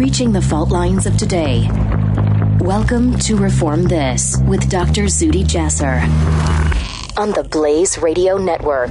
[0.00, 1.68] breaching the fault lines of today.
[2.58, 5.02] Welcome to Reform This with Dr.
[5.02, 6.00] Zuhdi Jasser
[7.18, 8.90] on the Blaze Radio Network.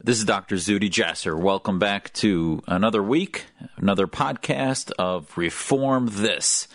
[0.03, 0.55] This is Dr.
[0.55, 1.39] Zuhdi Jasser.
[1.39, 3.45] Welcome back to another week,
[3.77, 6.67] another podcast of Reform This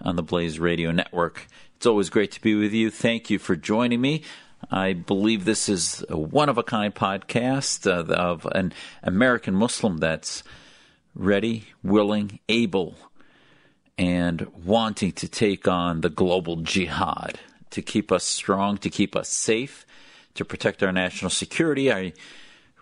[0.00, 1.48] on the Blaze Radio Network.
[1.76, 2.88] It's always great to be with you.
[2.88, 4.22] Thank you for joining me.
[4.70, 9.98] I believe this is a one of a kind podcast uh, of an American Muslim
[9.98, 10.44] that's
[11.16, 12.94] ready, willing, able,
[13.98, 17.40] and wanting to take on the global jihad
[17.70, 19.84] to keep us strong, to keep us safe,
[20.34, 21.92] to protect our national security.
[21.92, 22.12] I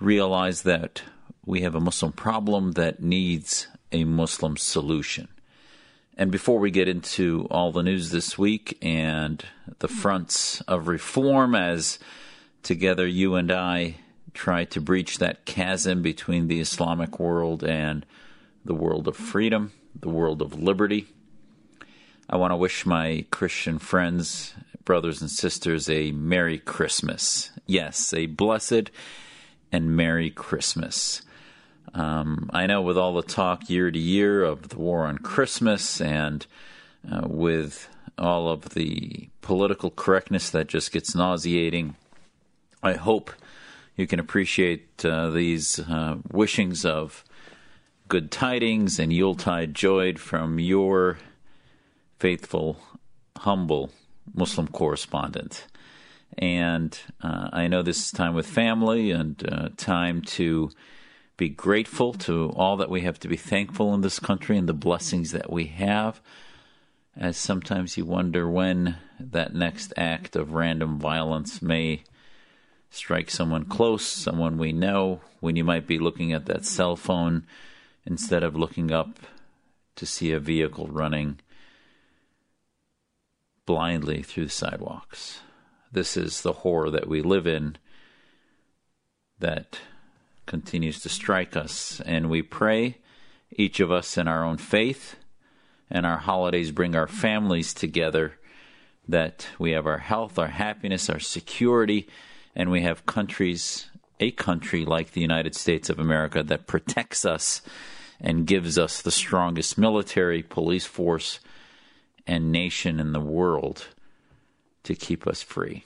[0.00, 1.02] realize that
[1.44, 5.28] we have a Muslim problem that needs a Muslim solution.
[6.16, 9.44] And before we get into all the news this week and
[9.78, 11.98] the fronts of reform, as
[12.62, 13.96] together you and I
[14.32, 18.04] try to breach that chasm between the Islamic world and
[18.64, 21.06] the world of freedom, the world of liberty,
[22.28, 27.50] I want to wish my Christian friends, brothers, and sisters a Merry Christmas.
[27.66, 28.90] Yes, a blessed
[29.76, 31.20] and Merry Christmas.
[31.92, 36.00] Um, I know with all the talk year to year of the war on Christmas
[36.00, 36.46] and
[37.10, 41.94] uh, with all of the political correctness that just gets nauseating,
[42.82, 43.30] I hope
[43.96, 47.22] you can appreciate uh, these uh, wishings of
[48.08, 51.18] good tidings and Yuletide joy from your
[52.18, 52.80] faithful,
[53.36, 53.90] humble
[54.34, 55.66] Muslim correspondent.
[56.38, 60.70] And uh, I know this is time with family and uh, time to
[61.36, 64.74] be grateful to all that we have to be thankful in this country and the
[64.74, 66.20] blessings that we have.
[67.16, 72.04] As sometimes you wonder when that next act of random violence may
[72.90, 77.46] strike someone close, someone we know, when you might be looking at that cell phone
[78.04, 79.18] instead of looking up
[79.96, 81.40] to see a vehicle running
[83.64, 85.40] blindly through the sidewalks.
[85.92, 87.76] This is the horror that we live in
[89.38, 89.78] that
[90.46, 92.00] continues to strike us.
[92.04, 92.98] And we pray,
[93.52, 95.16] each of us in our own faith,
[95.90, 98.34] and our holidays bring our families together,
[99.08, 102.08] that we have our health, our happiness, our security,
[102.54, 103.86] and we have countries,
[104.18, 107.62] a country like the United States of America that protects us
[108.20, 111.38] and gives us the strongest military, police force,
[112.26, 113.86] and nation in the world
[114.86, 115.84] to keep us free.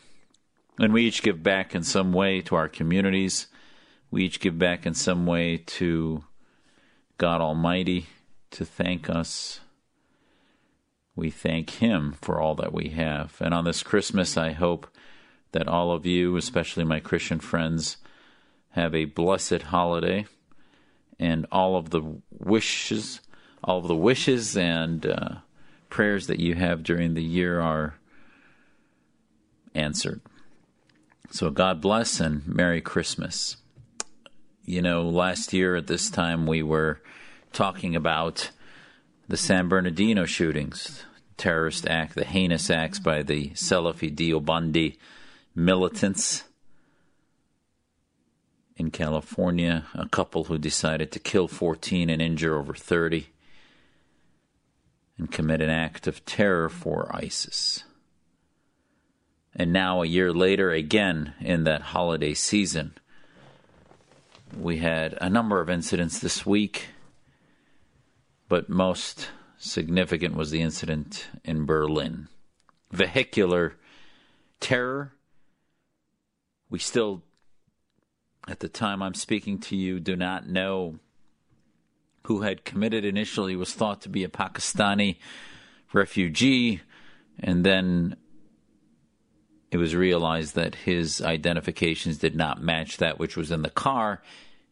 [0.78, 3.49] And we each give back in some way to our communities.
[4.11, 6.25] We each give back in some way to
[7.19, 8.06] God Almighty
[8.53, 9.60] to thank us.
[11.15, 13.37] We thank Him for all that we have.
[13.41, 14.87] And on this Christmas, I hope
[15.53, 17.99] that all of you, especially my Christian friends,
[18.71, 20.27] have a blessed holiday
[21.19, 23.21] and all of the wishes,
[23.62, 25.28] all of the wishes and uh,
[25.91, 27.94] prayers that you have during the year are
[29.75, 30.20] answered.
[31.31, 33.56] So God bless and Merry Christmas.
[34.64, 37.00] You know, last year at this time we were
[37.53, 38.50] talking about
[39.28, 41.04] the San Bernardino shootings,
[41.36, 44.97] terrorist act, the heinous acts by the Salafi Deobandi
[45.54, 46.44] militants
[48.76, 53.28] in California, a couple who decided to kill 14 and injure over 30
[55.18, 57.84] and commit an act of terror for ISIS.
[59.54, 62.94] And now, a year later, again in that holiday season,
[64.56, 66.88] we had a number of incidents this week,
[68.48, 72.28] but most significant was the incident in Berlin.
[72.91, 73.74] Vehicular
[74.60, 75.12] terror.
[76.68, 77.22] We still,
[78.48, 80.98] at the time I'm speaking to you, do not know
[82.24, 85.16] who had committed initially was thought to be a Pakistani
[85.92, 86.80] refugee,
[87.38, 88.16] and then
[89.71, 94.21] it was realized that his identifications did not match that which was in the car,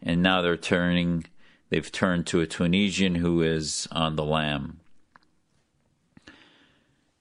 [0.02, 1.24] and now they're turning.
[1.70, 4.80] They've turned to a Tunisian who is on the lam.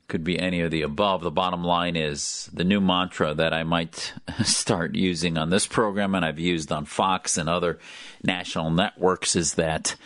[0.07, 1.21] Could be any of the above.
[1.21, 4.13] The bottom line is the new mantra that I might
[4.43, 7.77] start using on this program and I've used on Fox and other
[8.23, 9.97] national networks is that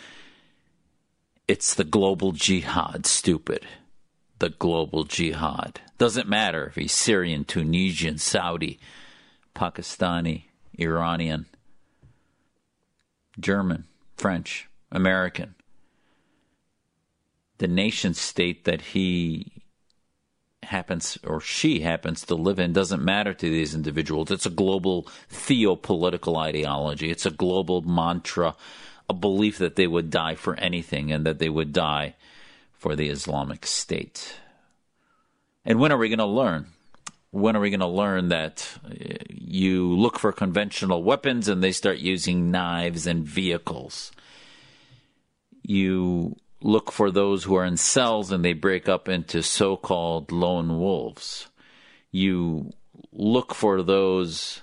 [1.46, 3.64] it's the global jihad, stupid.
[4.42, 5.80] The global jihad.
[5.98, 8.80] Doesn't matter if he's Syrian, Tunisian, Saudi,
[9.54, 10.46] Pakistani,
[10.76, 11.46] Iranian,
[13.38, 13.84] German,
[14.16, 15.54] French, American.
[17.58, 19.62] The nation state that he
[20.64, 24.32] happens or she happens to live in doesn't matter to these individuals.
[24.32, 27.12] It's a global theopolitical ideology.
[27.12, 28.56] It's a global mantra,
[29.08, 32.16] a belief that they would die for anything and that they would die
[32.82, 34.34] for the Islamic State.
[35.64, 36.66] And when are we going to learn?
[37.30, 41.70] When are we going to learn that uh, you look for conventional weapons and they
[41.70, 44.10] start using knives and vehicles?
[45.62, 50.32] You look for those who are in cells and they break up into so called
[50.32, 51.46] lone wolves.
[52.10, 52.72] You
[53.12, 54.60] look for those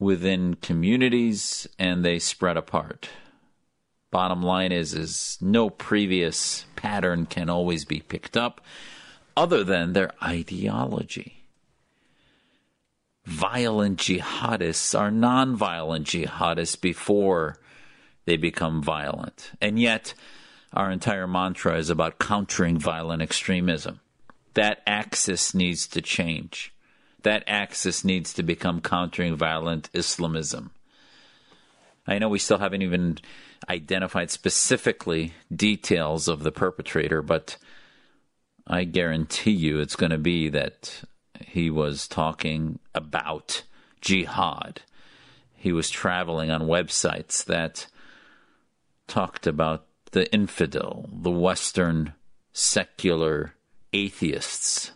[0.00, 3.08] within communities and they spread apart.
[4.16, 8.62] Bottom line is is no previous pattern can always be picked up
[9.36, 11.44] other than their ideology.
[13.26, 17.58] Violent jihadists are non-violent jihadists before
[18.24, 19.50] they become violent.
[19.60, 20.14] And yet,
[20.72, 24.00] our entire mantra is about countering violent extremism.
[24.54, 26.72] That axis needs to change.
[27.22, 30.70] That axis needs to become countering violent Islamism.
[32.06, 33.18] I know we still haven't even
[33.68, 37.56] identified specifically details of the perpetrator, but
[38.66, 41.02] I guarantee you it's going to be that
[41.40, 43.62] he was talking about
[44.00, 44.82] jihad.
[45.54, 47.86] He was traveling on websites that
[49.06, 52.14] talked about the infidel, the Western
[52.52, 53.54] secular
[53.92, 54.92] atheists,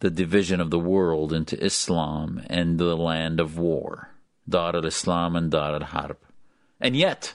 [0.00, 4.13] the division of the world into Islam and the land of war,
[4.48, 6.18] Dar al Islam and Dar al Harb.
[6.80, 7.34] And yet,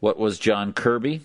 [0.00, 1.22] what was John Kirby?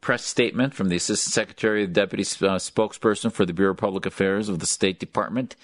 [0.00, 4.06] Press statement from the Assistant Secretary, the Deputy uh, Spokesperson for the Bureau of Public
[4.06, 5.56] Affairs of the State Department.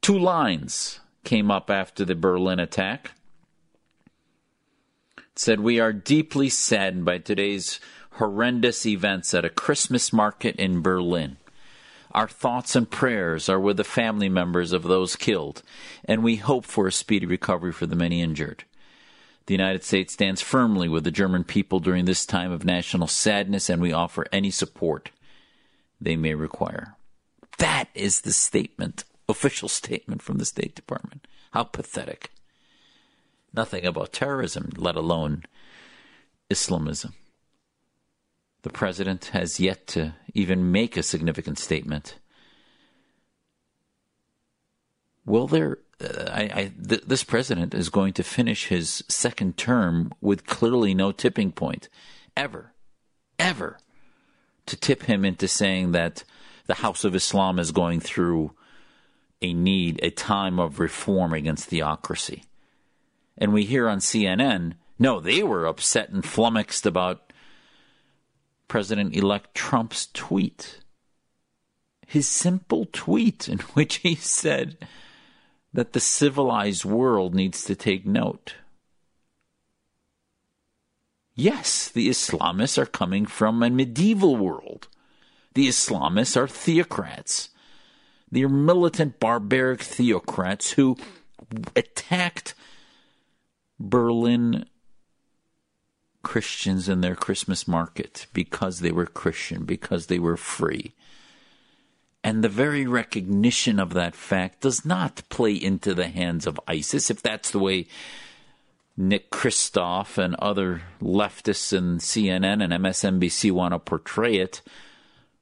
[0.00, 3.12] Two lines came up after the Berlin attack
[5.16, 7.78] It said, We are deeply saddened by today's
[8.12, 11.36] horrendous events at a Christmas market in Berlin.
[12.12, 15.62] Our thoughts and prayers are with the family members of those killed,
[16.04, 18.64] and we hope for a speedy recovery for the many injured.
[19.46, 23.70] The United States stands firmly with the German people during this time of national sadness,
[23.70, 25.10] and we offer any support
[26.00, 26.96] they may require.
[27.58, 31.26] That is the statement, official statement from the State Department.
[31.52, 32.30] How pathetic
[33.54, 35.44] nothing about terrorism, let alone
[36.50, 37.14] Islamism.
[38.62, 42.18] The president has yet to even make a significant statement.
[45.24, 45.78] Will there?
[46.00, 50.94] Uh, I, I, th- this president is going to finish his second term with clearly
[50.94, 51.88] no tipping point,
[52.36, 52.72] ever,
[53.38, 53.78] ever,
[54.66, 56.24] to tip him into saying that
[56.66, 58.52] the House of Islam is going through
[59.40, 62.44] a need, a time of reform against theocracy
[63.38, 67.31] and we hear on CNN, no, they were upset and flummoxed about
[68.72, 70.78] President elect Trump's tweet.
[72.06, 74.78] His simple tweet, in which he said
[75.74, 78.54] that the civilized world needs to take note.
[81.34, 84.88] Yes, the Islamists are coming from a medieval world.
[85.52, 87.50] The Islamists are theocrats.
[88.30, 90.96] They're militant, barbaric theocrats who
[91.76, 92.54] attacked
[93.78, 94.64] Berlin
[96.22, 100.94] Christians in their Christmas market because they were Christian, because they were free.
[102.24, 107.10] And the very recognition of that fact does not play into the hands of ISIS,
[107.10, 107.88] if that's the way
[108.96, 114.62] Nick Kristof and other leftists in CNN and MSNBC want to portray it.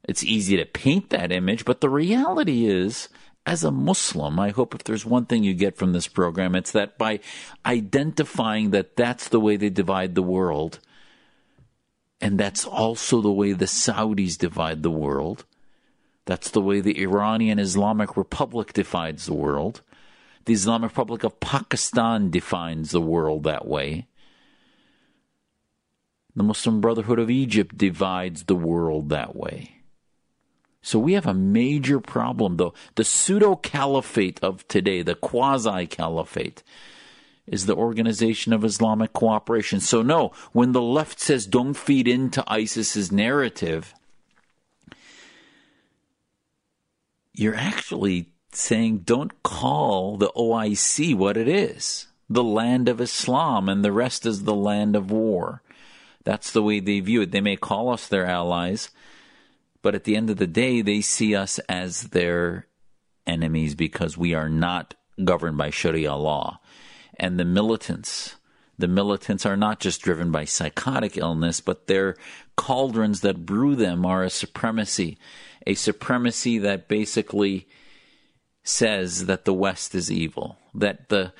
[0.04, 3.08] It's easy to paint that image, but the reality is
[3.46, 6.72] as a Muslim, I hope if there's one thing you get from this program, it's
[6.72, 7.20] that by
[7.64, 10.78] identifying that that's the way they divide the world,
[12.20, 15.44] and that's also the way the Saudis divide the world,
[16.26, 19.80] that's the way the Iranian Islamic Republic divides the world,
[20.44, 24.06] the Islamic Republic of Pakistan defines the world that way.
[26.36, 29.79] The Muslim Brotherhood of Egypt divides the world that way.
[30.82, 32.74] So we have a major problem, though.
[32.94, 36.62] The pseudo caliphate of today, the quasi caliphate,
[37.46, 39.80] is the Organization of Islamic Cooperation.
[39.80, 43.94] So, no, when the left says don't feed into ISIS's narrative,
[47.34, 53.84] you're actually saying don't call the OIC what it is the land of Islam, and
[53.84, 55.62] the rest is the land of war.
[56.22, 57.32] That's the way they view it.
[57.32, 58.90] They may call us their allies,
[59.82, 62.66] but at the end of the day, they see us as their
[63.26, 64.94] enemies because we are not
[65.24, 66.60] governed by Sharia law.
[67.18, 68.36] And the militants,
[68.78, 72.16] the militants are not just driven by psychotic illness, but their
[72.56, 75.18] cauldrons that brew them are a supremacy,
[75.66, 77.68] a supremacy that basically
[78.62, 81.32] says that the West is evil, that the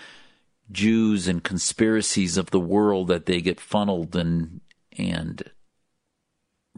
[0.71, 4.61] Jews and conspiracies of the world that they get funneled and
[4.97, 5.51] and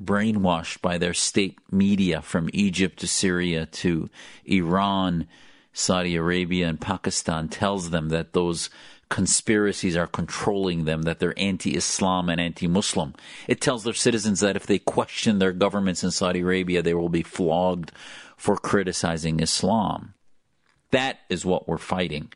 [0.00, 4.08] brainwashed by their state media from Egypt to Syria to
[4.44, 5.26] Iran,
[5.72, 8.70] Saudi Arabia, and Pakistan tells them that those
[9.08, 13.14] conspiracies are controlling them, that they're anti Islam and anti Muslim.
[13.46, 17.11] It tells their citizens that if they question their governments in Saudi Arabia, they will
[17.11, 17.92] be flogged
[18.37, 20.14] for criticizing Islam.
[20.90, 22.32] That is what we're fighting.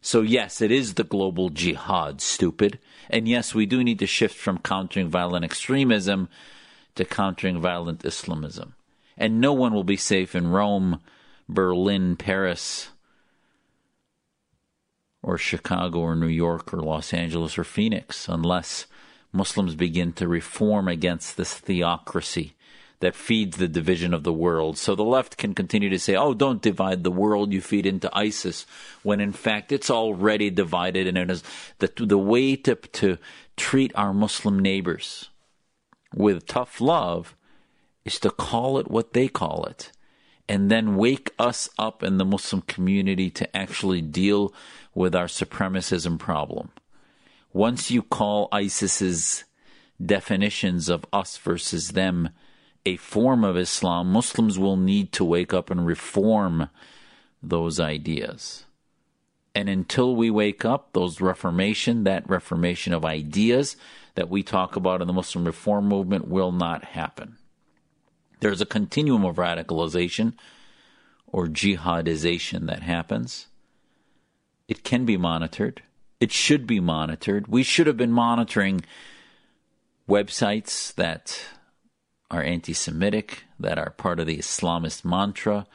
[0.00, 2.80] So, yes, it is the global jihad, stupid.
[3.08, 6.28] And yes, we do need to shift from countering violent extremism
[6.94, 8.74] to countering violent Islamism.
[9.16, 11.00] And no one will be safe in Rome,
[11.48, 12.88] Berlin, Paris,
[15.22, 18.86] or Chicago, or New York, or Los Angeles, or Phoenix unless
[19.32, 22.54] Muslims begin to reform against this theocracy
[23.00, 24.78] that feeds the division of the world.
[24.78, 28.10] So the left can continue to say, oh, don't divide the world, you feed into
[28.16, 28.64] ISIS,
[29.02, 31.42] when in fact it's already divided and it is
[31.78, 33.18] the, the way to, to
[33.56, 35.30] treat our Muslim neighbors
[36.14, 37.34] with tough love
[38.04, 39.92] is to call it what they call it
[40.48, 44.52] and then wake us up in the Muslim community to actually deal
[44.94, 46.70] with our supremacism problem.
[47.52, 49.44] Once you call ISIS's
[50.04, 52.30] definitions of us versus them
[52.84, 56.68] a form of Islam, Muslims will need to wake up and reform
[57.42, 58.64] those ideas.
[59.54, 63.76] And until we wake up, those reformation, that reformation of ideas
[64.14, 67.36] that we talk about in the Muslim reform movement will not happen.
[68.40, 70.34] There's a continuum of radicalization
[71.26, 73.46] or jihadization that happens.
[74.68, 75.82] It can be monitored.
[76.20, 77.48] It should be monitored.
[77.48, 78.82] We should have been monitoring
[80.08, 81.44] websites that
[82.30, 85.66] are anti Semitic, that are part of the Islamist mantra.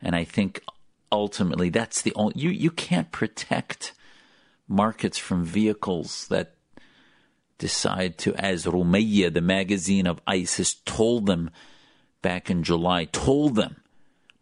[0.00, 0.62] And I think
[1.10, 3.92] ultimately that's the only, you, you can't protect
[4.68, 6.54] markets from vehicles that
[7.58, 11.50] decide to, as Rumiyah, the magazine of ISIS, told them
[12.22, 13.82] back in July, told them,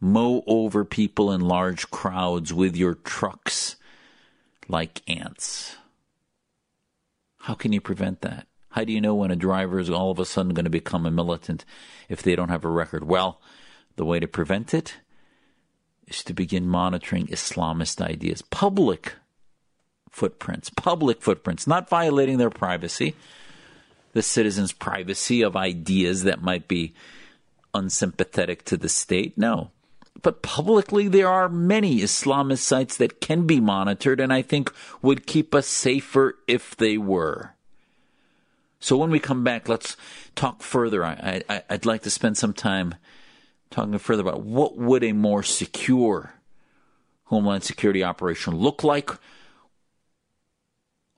[0.01, 3.77] mow over people in large crowds with your trucks
[4.69, 5.77] like ants.
[7.41, 8.47] How can you prevent that?
[8.71, 11.07] How do you know when a driver is all of a sudden going to become
[11.07, 11.65] a militant
[12.09, 13.05] if they don't have a record?
[13.05, 13.41] Well,
[13.97, 14.97] the way to prevent it
[16.07, 19.15] is to begin monitoring Islamist ideas, public
[20.17, 23.15] footprints, public footprints, not violating their privacy,
[24.15, 26.95] the citizens' privacy of ideas that might be
[27.75, 29.37] unsympathetic to the state.
[29.37, 29.71] No.
[30.23, 35.27] But publicly, there are many Islamist sites that can be monitored and I think would
[35.27, 37.53] keep us safer if they were.
[38.81, 39.99] So when we come back, let's
[40.35, 41.05] talk further.
[41.05, 42.95] I, I'd like to spend some time
[43.71, 46.33] talking further about what would a more secure
[47.25, 49.11] Homeland Security operation look like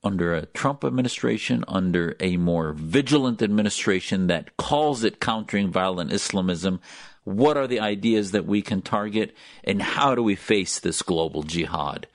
[0.03, 6.81] under a Trump administration, under a more vigilant administration that calls it countering violent Islamism.
[7.25, 11.43] What are the ideas that we can target, and how do we face this global
[11.43, 12.07] jihad?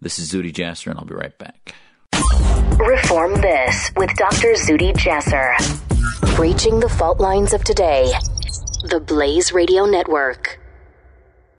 [0.00, 1.74] This is Zuhdi Jasser, and I'll be right back.
[2.78, 4.54] Reform This with Dr.
[4.54, 5.56] Zuhdi Jasser.
[6.36, 8.12] Breaching the fault lines of today.
[8.84, 10.60] The Blaze Radio Network.